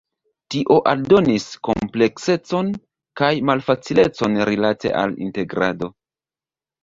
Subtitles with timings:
[0.53, 2.71] Tio aldonis kompleksecon
[3.21, 5.91] kaj malfacilecon rilate al integrado.